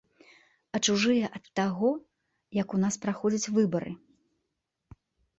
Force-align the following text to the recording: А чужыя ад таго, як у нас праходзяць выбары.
А 0.75 0.79
чужыя 0.85 1.27
ад 1.39 1.43
таго, 1.59 1.91
як 2.61 2.67
у 2.77 2.79
нас 2.83 2.97
праходзяць 3.03 3.51
выбары. 3.59 3.93